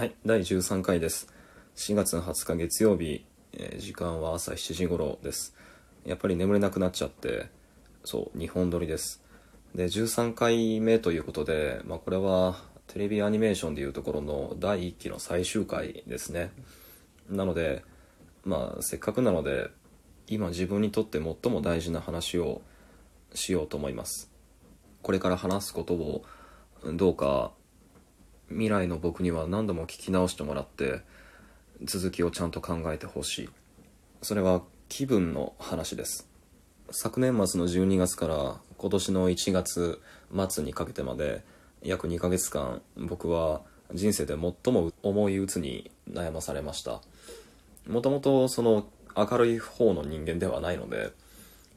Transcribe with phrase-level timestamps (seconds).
[0.00, 1.28] はい、第13回です。
[1.76, 5.54] 4月20日月曜日、えー時間は朝7時頃です。
[6.06, 7.50] やっぱり眠れなくなっちゃって、
[8.06, 9.22] そう、2本撮りです。
[9.74, 16.50] で、13回目ということで、まあこれはテレビアニメーションでいうところの第1期の最終回ですね。
[17.28, 17.84] なので、
[18.42, 19.68] まあせっかくなので、
[20.28, 22.62] 今自分にとって最も大事な話を
[23.34, 24.30] しようと思います。
[25.02, 26.24] これから話すことを
[26.94, 27.52] どうか
[28.50, 31.00] 未来の僕には何度も聞き直してもらって
[31.84, 33.48] 続きをちゃんと考えてほしい。
[34.22, 36.28] それは気分の話です。
[36.90, 40.00] 昨年末の12月から今年の1月
[40.48, 41.44] 末にかけてまで
[41.82, 43.62] 約2ヶ月間僕は
[43.94, 47.00] 人生で最も重い鬱に悩まされました。
[47.88, 48.86] もともとその
[49.16, 51.12] 明るい方の人間ではないので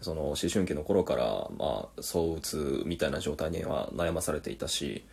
[0.00, 5.04] その思春期の頃からまあ躁うつみたいな状態には悩まされていたし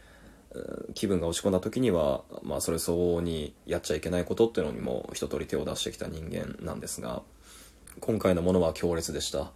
[0.96, 7.22] 気分が落ち込んだ時には、まあ、それ相応にやっちゃいけないことっていうのにも一通り手を出してきた人間なんですが
[8.00, 9.52] 今回のものは強烈でした。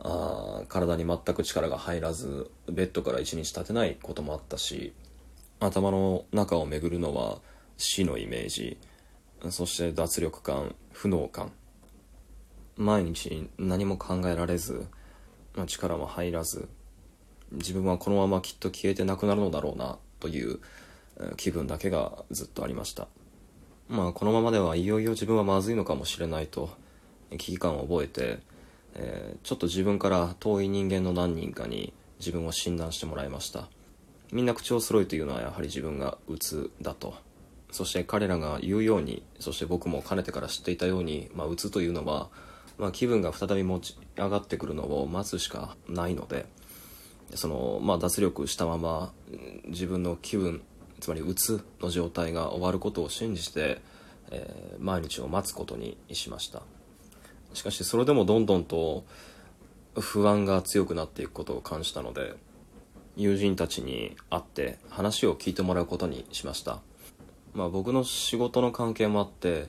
[0.00, 4.92] あ体に全く力が入らずベッドから一日立てないこともあったし
[5.60, 7.38] 頭の中を巡るのは
[7.78, 8.76] 死のイメージ
[9.48, 11.52] そして脱力感不能感。
[12.76, 14.86] 毎日何も考えられず、
[15.54, 16.68] まあ、力も入らず
[17.52, 19.98] 自分はこのままきっと消えてなくなるのだろうな。
[20.24, 20.58] という
[21.36, 23.08] 気分だけがずっとありました。
[23.90, 26.70] まあこのままではいよいよ自分はまずいのかもしれないと
[27.30, 28.38] 危機感を覚えて、
[28.94, 33.68] えーちょっと自分から遠い人間の何人かに自分を診断してもらいました。
[34.32, 37.14] みんな口を揃えて言うのはやはり自分が鬱だと。
[37.70, 42.30] そして彼らが言うようにそして僕もかねてから知っていたように、まあ、鬱というのは、
[42.78, 46.46] まあ、気分が再び持ち上がってくるのを待つしかないので
[47.34, 49.12] その、まあ、脱力したまま
[49.66, 50.62] 自分の気分
[51.00, 53.80] つまりうつの状態が終わることを信じて、
[54.30, 56.62] えー毎日を待つことにしました。
[57.54, 59.04] しかしそれでもどんどんと
[59.98, 62.34] 不安が強くなっていくことを感じたので
[63.16, 66.80] 友人たちに会って話を聞いてもらうことにしました。
[67.54, 69.68] まあ僕の仕事の関係もあって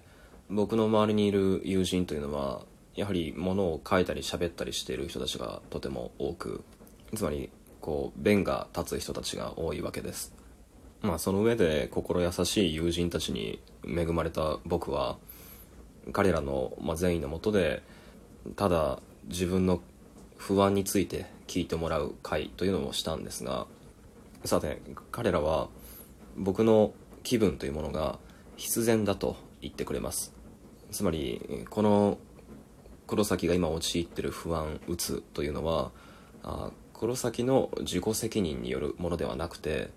[0.49, 2.61] 僕の周りにいる友人というのは
[2.95, 6.63] やはり物を書いたり喋ったりしている人たちがとても多く
[7.15, 7.49] つまり
[7.81, 10.33] こう弁が立つ人たちが多いわけです。
[11.01, 15.17] まあその上で心優しい友人たちに恵まれた僕は
[16.11, 17.83] 彼らのま善意のもとで
[18.55, 19.81] ただ自分の
[20.37, 23.67] 不安について聞いてもらう会というのをしたんですが
[24.43, 24.81] さて
[25.11, 25.69] 彼らは
[26.35, 26.93] 僕の
[27.23, 28.19] 気分というものが
[28.55, 30.33] 必然だと言ってくれます。
[30.91, 32.17] つまりこの
[33.07, 35.91] 黒崎が今陥ってる不安うつというのは
[36.43, 39.89] あ黒崎の自己責任によるものではなくて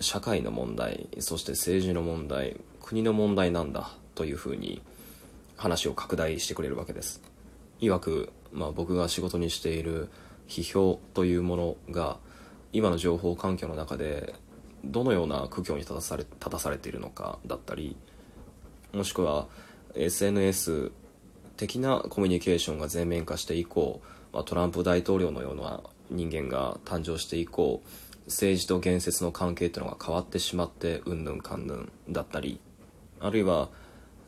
[0.00, 4.82] 社会の問題そして政治の問題国の問題なんだというふうに
[5.56, 7.22] 話を拡大してくれるわけです。
[7.80, 10.08] いわく、まあ、僕が仕事にしている
[10.48, 12.18] 批評というものが
[12.72, 14.34] 今の情報環境の中で
[14.84, 17.96] どのような苦境に立たされ立たされているのかだったり
[18.92, 19.46] もしくは
[19.94, 20.92] SNS
[21.56, 24.00] 的なコミュニケーションが全面化して以降、
[24.32, 25.80] まあ、トランプ大統領のような
[26.12, 27.82] 人間が誕生して以降
[28.26, 32.60] 政治と言説の関係というのが変わってしまってうんぬんかんぬんだったり
[33.20, 33.68] あるいは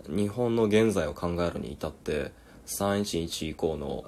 [0.08, 2.32] 日本の現在を考えるに至って
[2.66, 4.04] 311以降の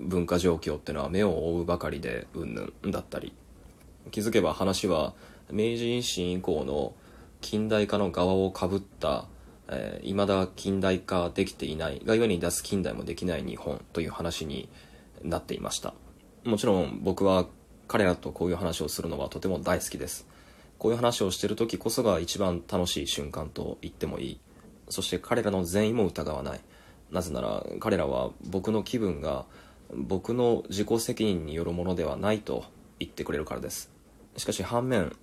[0.00, 3.34] 文化状況っていうのは目を覆うばかりでうんぬんだったり
[4.10, 5.14] 気づけば話は
[5.50, 6.94] 明治維新以降の
[7.40, 9.26] 近代化の側をかぶった
[9.68, 14.68] えーだ近代化できていないがゆえに脱近代もできない日本という話に
[15.22, 15.94] なっていました。
[16.46, 17.46] もちろん僕は
[17.88, 20.26] 彼らとこういう話をするのはとても大好きです。
[20.78, 24.40] こういう話をしてる時こそが一番楽しい瞬間と言ってもいい。
[24.88, 26.60] そして彼らの善意も疑わない。
[27.10, 29.44] なぜなら彼らは僕の気分が
[29.92, 32.64] 僕の自己責任によるものではないと
[33.00, 33.90] 言ってくれるからです。
[34.36, 35.16] しかし反面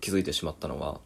[0.00, 1.00] 気づいてしまったのは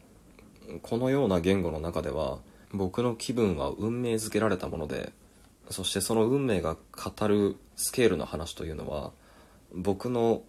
[0.81, 2.39] このような言語の中では
[2.71, 5.11] 僕の気分は運命づけられたもので
[5.69, 9.11] そしてその運命が語るスケールの話というのは
[9.73, 10.43] 僕の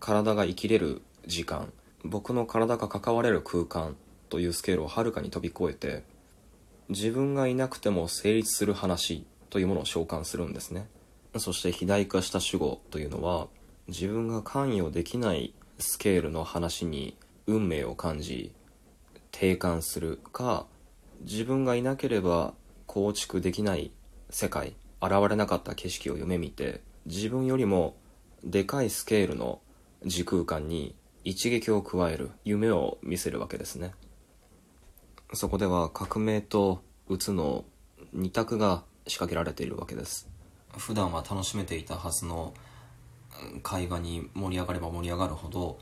[0.00, 1.72] 体が生きれる時間
[2.04, 3.96] 僕の体が関われる空間
[4.28, 6.04] というスケールをはるかに飛び越えて
[6.88, 10.88] 自分がいなくても成立する話というものを召喚するんですね。
[11.36, 13.48] そして肥大化した主語というのは
[13.88, 17.16] 自分が関与できないスケールの話に
[17.46, 18.52] 運命を感じ
[19.30, 20.66] 定感するか
[21.22, 22.52] 自分がいなければ
[22.86, 23.92] 構築できない
[24.28, 27.96] 世界現れなかった景色を夢見て自分よりも
[28.44, 29.60] でかいスケールの
[30.04, 30.94] 時空間に
[31.24, 33.92] 一撃を加える夢を見せるわけですね。
[35.34, 37.64] そこでは革命とうつの
[38.12, 40.28] 二択が仕掛けられているわけです。
[40.76, 42.52] 普段は楽しめていたはずの
[43.62, 45.78] 会話に盛り上がれば盛り上がるほど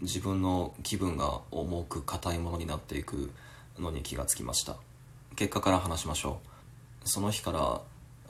[0.00, 3.30] 自分の気分が重く硬いものになっていく
[3.78, 4.76] のに気がつきました。
[5.36, 6.40] 結果から話しましょ
[7.04, 7.08] う。
[7.08, 7.80] その日から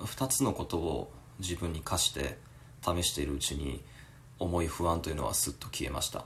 [0.05, 2.39] 2つのことを自分に課して
[2.85, 3.83] 試しているうちに
[4.39, 6.25] 重い不安というのはすっと消えました。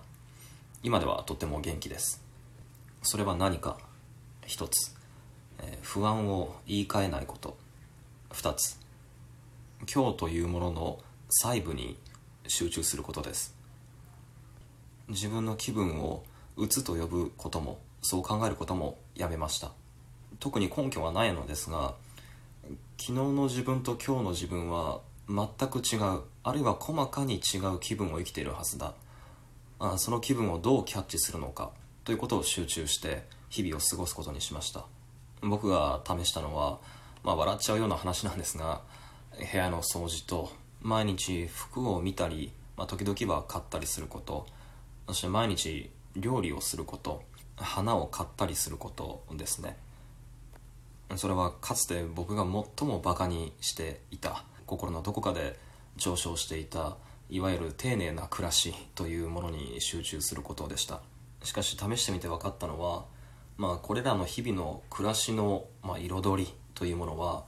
[0.82, 2.22] 今ではとても元気です。
[3.02, 3.78] それは何か？
[4.46, 4.94] 一つ、
[5.58, 7.56] えー、不安を言い換えないこと。
[8.32, 8.78] 二つ。
[9.92, 11.96] 今日というものの細部に
[12.46, 13.54] 集中することです。
[15.08, 16.24] 自分の気分を
[16.56, 19.70] うつと呼ぶこともそう考えることもやめました。
[20.40, 21.94] 特に根拠はないのですが
[22.98, 26.22] 昨日の自分と今日の自分は全く違う。
[26.42, 28.94] あるいは細かに違う気分を生きているはずだ。
[29.78, 31.70] あその気分をどうキャッチするのか。
[32.04, 34.84] ということを集中して日々を過ごすことにしました。
[35.42, 36.78] 僕が試したのは、
[37.22, 38.80] まあ、笑っちゃうような話なんですが
[39.52, 44.46] 部屋の掃除と毎日服を見たり、まあ、時々は買ったりすること
[45.08, 47.22] そして毎日料理をすること
[47.56, 49.76] 花を買ったりすることですね。
[51.16, 55.58] それはかつて僕が最もバカにしていた心のどこかで
[55.96, 56.96] 上昇していた
[57.30, 61.00] いわゆる丁寧な暮らしというものに集中することでした。
[61.42, 63.04] しかし試してみて分かったのは
[63.56, 67.44] まあこれらの日々の暮らしの、まあ、彩りというものは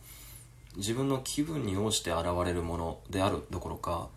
[0.76, 4.08] 自分の気分に応じて現れるものであるどころか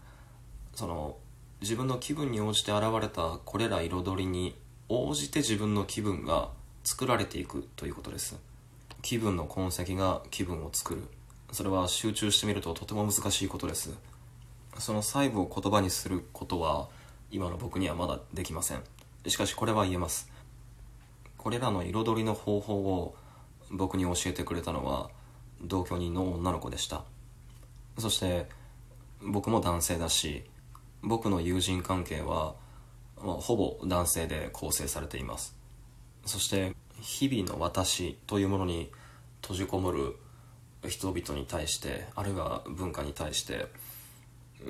[0.75, 1.17] その
[1.61, 4.56] 自分の気分に応じて現れたこれら彩りに
[4.89, 6.49] 応じて自分の気分が
[6.83, 8.38] 作られていくということです。
[9.01, 11.03] 気分の痕跡が気分を作る。
[11.53, 13.91] それは集中してみるととても難しいことです。
[14.79, 16.89] その細部を言葉にすることは
[17.29, 18.81] 今の僕にはまだできません。
[19.27, 20.31] しかしこれは言えます。
[21.38, 23.15] これらの彩りの方法を
[23.69, 25.11] 僕に教えてくれたのは
[25.61, 27.03] 同居人の女の子でした。
[27.99, 28.47] そして
[29.21, 30.44] 僕も男性だし
[31.03, 32.56] 僕の友人関係は、
[33.23, 35.56] まあ、ほぼ男性で構成されています。
[36.25, 38.89] そして日々の私というものに
[39.44, 40.15] 閉じこもる
[40.88, 43.68] 人々に対してあるいは文化に対して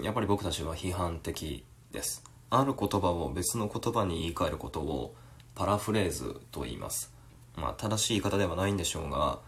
[0.02, 2.24] やっぱり僕たちは批判的です。
[2.50, 5.16] ある言葉を別の言葉に言い換えることを
[5.56, 7.12] パラフレーズと言います。
[7.56, 9.40] まあ正しい言い方ではないんでしょうが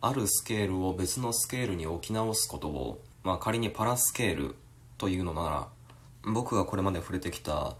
[0.00, 4.54] あるスケールを別のスケールに置き直すことを、まあ、仮にパラスケール
[4.96, 5.68] というのな
[6.24, 7.74] ら僕がこれまで触れてきた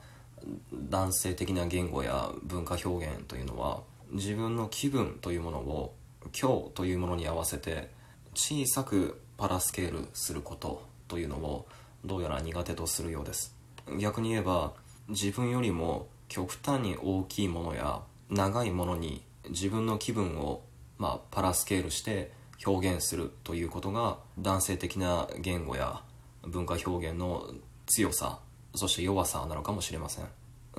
[0.72, 5.94] 男性的な言語や文化表現というのは自分の気分というものを
[6.38, 7.90] 今日というものに合わせて
[8.38, 11.66] 小さくパラスケールすることというのを
[12.04, 13.54] どうやら苦手とするようです。
[13.98, 14.72] 逆に言えば
[15.08, 18.00] 自分よりも極端に大きいものや
[18.30, 20.62] 長いものに自分の気分を
[20.98, 22.32] まあ、パラスケールして
[22.66, 26.02] 表現するということが男性的な言語や
[26.42, 27.48] 文化表現の
[27.86, 28.40] 強さ
[28.74, 30.26] そして弱さなのかもしれません。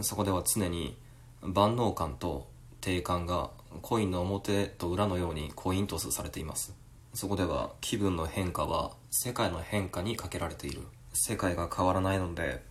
[0.02, 0.98] そこでは常に
[1.42, 2.48] 万能感と
[2.82, 3.50] 定感が
[3.82, 6.74] コインの表と裏のようにコイントスされています。
[7.14, 10.82] そこでは気分の変化は世界の変化にかけられている。
[11.14, 12.64] 世界が変わらないので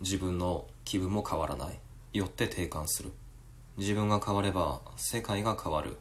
[0.00, 1.78] 自分の気分も変わらない。
[2.12, 3.10] よって定感する。
[3.76, 5.96] 自分が変われば世界が変わる。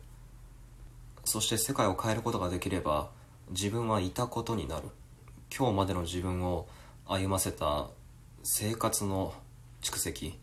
[1.25, 3.09] そして世界を変えることができれば
[3.49, 4.83] 自分はいたことになる。
[5.55, 6.67] 今日までの自分を
[7.05, 7.87] 歩ませた
[8.43, 9.33] 生活の
[9.81, 10.39] 蓄積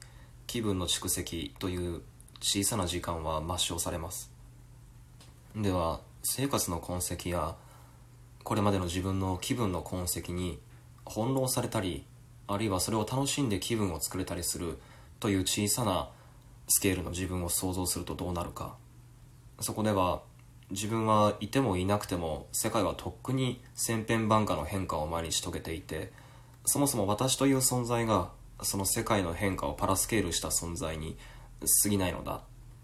[0.46, 2.02] 気分の蓄積という
[2.40, 4.30] 小さな時間は抹消されます。
[5.56, 7.56] では生活の痕跡や
[8.44, 10.58] これまでの自分の気分の痕跡に
[11.06, 12.04] 翻弄されたり
[12.46, 14.78] あるいはそれを楽しんで気分を作れたりする
[15.20, 16.10] という小さな
[16.68, 18.76] スケールの自分を想像するとどうなるか。
[19.60, 20.22] そこでは
[20.70, 26.12] 自分はいてもいなくても世界はとっくに千変万化の変化を毎日遂げていて
[26.64, 28.30] そもそも私という存在が
[28.62, 31.16] その世界の変化をパラスケールした存在に
[31.82, 32.42] 過ぎないのだ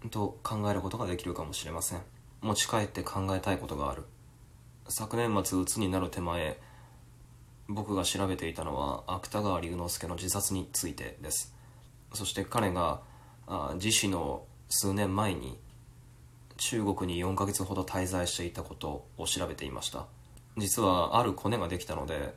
[0.09, 2.14] と考えることができるかもしれません。
[2.45, 4.03] 持ち帰って考えたいことがある。
[4.87, 6.59] 昨年末鬱になる手前
[7.67, 11.55] 僕が調べていたのは芥川龍之介の自殺についてです。
[12.13, 13.01] そして彼が
[13.73, 15.57] 自死の数年前に
[16.57, 20.05] 中国に4ヶ月ほど滞在していたことを調べていました。
[20.55, 22.35] 実はあるコネができたので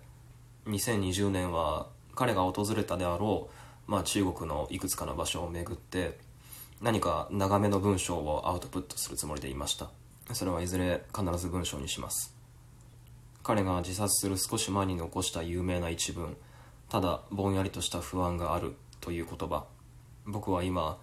[0.69, 3.51] 2020年は彼が訪れたであろ
[3.87, 6.19] う、まあ、中国のいくつかの場所を巡って
[6.81, 9.91] 何か長めの文章をアウトプットするつもりでいました。
[10.33, 12.35] それはいずれ必ず文章にします。
[13.43, 16.37] 彼が自殺する少し前に残した有名な一文。
[16.89, 19.65] ただぼんやりとした不安があるという言葉。
[20.27, 20.99] 僕は今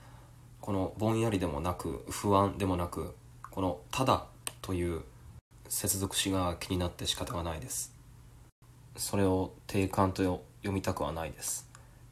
[0.61, 3.15] このぼんやりでもなく不安でもなく
[3.51, 4.25] この「ただ」
[4.61, 5.03] という
[5.69, 7.93] 接続詞が気になって仕方がないです。
[8.97, 11.69] それを定冠と読みたくはないです。